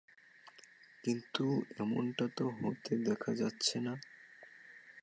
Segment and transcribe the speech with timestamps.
[1.03, 1.45] কিন্তু
[1.77, 3.93] এমনটা তো হতে দেখা যাচ্ছে না।